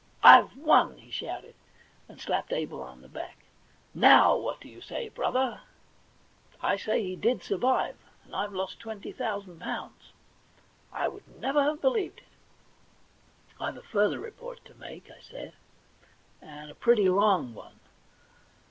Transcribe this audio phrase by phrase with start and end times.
[0.17, 1.53] * I've won!' he shouted,
[2.09, 3.45] and slapped Abel on the back.
[3.71, 5.61] * Now what do you say, brother?'
[6.35, 10.11] * I say he did survive, and I've lost twenty thousand pounds.
[10.91, 11.07] I
[11.39, 12.25] never would have believed it.'
[12.93, 15.53] * I've a further report to make,' I said,
[16.03, 17.79] * and a pretty long one.